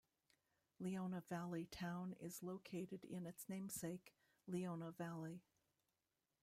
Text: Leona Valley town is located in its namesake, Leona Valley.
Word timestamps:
Leona 0.79 1.21
Valley 1.29 1.67
town 1.67 2.15
is 2.19 2.41
located 2.41 3.05
in 3.05 3.27
its 3.27 3.47
namesake, 3.47 4.15
Leona 4.47 4.91
Valley. 4.91 5.43